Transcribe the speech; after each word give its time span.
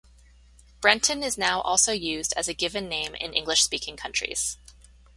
Brenton 0.81 1.21
is 1.21 1.37
now 1.37 1.61
also 1.61 1.91
used 1.91 2.33
as 2.35 2.47
a 2.47 2.55
given 2.55 2.89
name 2.89 3.13
in 3.13 3.35
English 3.35 3.61
speaking 3.61 3.97
countries. 3.97 4.57